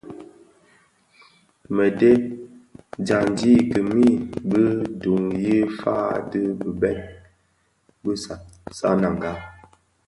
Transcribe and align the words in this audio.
Mëdheb: 1.75 2.21
dyandi 3.05 3.49
i 3.61 3.65
kimii 3.71 4.15
bi 4.49 4.63
duň 5.01 5.23
yi 5.45 5.57
fan 5.77 6.11
dhi 6.29 6.41
bibek 6.59 6.99
bi 8.01 8.11
Sananga. 8.77 9.31